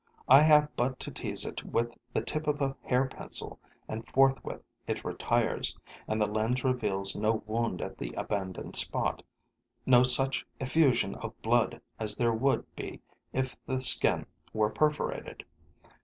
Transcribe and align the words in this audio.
I 0.27 0.41
have 0.41 0.67
but 0.75 0.99
to 1.01 1.11
tease 1.11 1.45
it 1.45 1.63
with 1.63 1.95
the 2.11 2.21
tip 2.23 2.47
of 2.47 2.59
a 2.59 2.75
hair 2.81 3.05
pencil 3.07 3.59
and 3.87 4.07
forthwith 4.07 4.63
it 4.87 5.05
retires; 5.05 5.77
and 6.07 6.19
the 6.19 6.25
lens 6.25 6.63
reveals 6.63 7.15
no 7.15 7.43
wound 7.45 7.83
at 7.83 7.99
the 7.99 8.11
abandoned 8.13 8.75
spot, 8.75 9.21
no 9.85 10.01
such 10.01 10.43
effusion 10.59 11.13
of 11.13 11.39
blood 11.43 11.79
as 11.99 12.15
there 12.15 12.33
would 12.33 12.65
be 12.75 12.99
if 13.31 13.55
the 13.67 13.79
skin 13.79 14.25
were 14.53 14.71
perforated. 14.71 15.43